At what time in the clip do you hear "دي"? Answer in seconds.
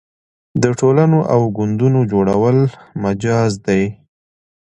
3.67-3.83